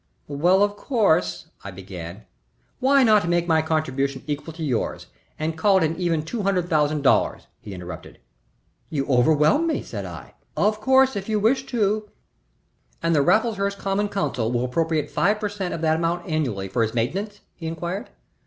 "Well, 0.27 0.63
of 0.63 0.75
course" 0.77 1.45
I 1.63 1.69
began. 1.69 2.23
"Why 2.79 3.03
not 3.03 3.29
make 3.29 3.47
my 3.47 3.61
contribution 3.61 4.23
equal 4.25 4.51
to 4.53 4.63
yours 4.63 5.05
and 5.37 5.55
call 5.55 5.77
it 5.77 5.83
an 5.83 5.95
even 5.97 6.25
two 6.25 6.41
hundred 6.41 6.67
thousand 6.71 7.03
dollars?" 7.03 7.45
he 7.59 7.75
interrupted. 7.75 8.17
"You 8.89 9.05
overwhelm 9.05 9.67
me," 9.67 9.83
said 9.83 10.07
I. 10.07 10.33
"Of 10.57 10.81
course, 10.81 11.15
if 11.15 11.29
you 11.29 11.39
wish 11.39 11.67
to" 11.67 12.09
"And 13.03 13.13
the 13.13 13.21
Raffleshurst 13.21 13.77
common 13.77 14.09
council 14.09 14.51
will 14.51 14.65
appropriate 14.65 15.11
five 15.11 15.39
per 15.39 15.49
cent. 15.49 15.71
of 15.71 15.81
that 15.81 15.97
amount 15.97 16.27
annually 16.27 16.67
for 16.67 16.83
its 16.83 16.95
maintenance?" 16.95 17.41
he 17.53 17.67
inquired. 17.67 18.09